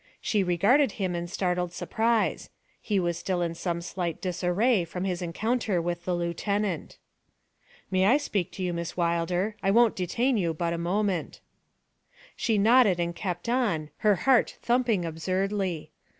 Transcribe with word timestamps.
She 0.19 0.41
regarded 0.41 0.93
him 0.93 1.13
in 1.13 1.27
startled 1.27 1.73
surprise; 1.73 2.49
he 2.81 2.99
was 2.99 3.19
still 3.19 3.43
in 3.43 3.53
some 3.53 3.81
slight 3.81 4.19
disarray 4.19 4.83
from 4.83 5.03
his 5.03 5.21
encounter 5.21 5.79
with 5.79 6.05
the 6.05 6.15
lieutenant. 6.15 6.97
'May 7.91 8.07
I 8.07 8.17
speak 8.17 8.51
to 8.53 8.63
you, 8.63 8.73
Miss 8.73 8.97
Wilder? 8.97 9.55
I 9.61 9.69
won't 9.69 9.95
detain 9.95 10.37
you 10.37 10.55
but 10.55 10.73
a 10.73 10.79
moment.' 10.79 11.39
She 12.35 12.57
nodded 12.57 12.99
and 12.99 13.15
kept 13.15 13.47
on, 13.47 13.91
her 13.97 14.15
heart 14.25 14.57
thumping 14.63 15.05
absurdly. 15.05 15.91